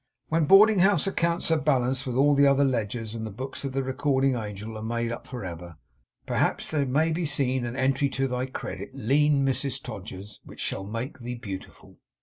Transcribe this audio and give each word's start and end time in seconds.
When 0.29 0.45
boarding 0.45 0.79
house 0.79 1.05
accounts 1.05 1.51
are 1.51 1.59
balanced 1.61 2.07
with 2.07 2.15
all 2.15 2.33
other 2.47 2.63
ledgers, 2.63 3.13
and 3.13 3.23
the 3.23 3.29
books 3.29 3.63
of 3.63 3.73
the 3.73 3.83
Recording 3.83 4.35
Angel 4.35 4.75
are 4.75 4.81
made 4.81 5.11
up 5.11 5.27
for 5.27 5.45
ever, 5.45 5.77
perhaps 6.25 6.71
there 6.71 6.87
may 6.87 7.11
be 7.11 7.23
seen 7.27 7.67
an 7.67 7.75
entry 7.75 8.09
to 8.17 8.27
thy 8.27 8.47
credit, 8.47 8.95
lean 8.95 9.45
Mrs 9.45 9.79
Todgers, 9.79 10.39
which 10.43 10.59
shall 10.59 10.85
make 10.85 11.19
thee 11.19 11.35
beautiful! 11.35 11.99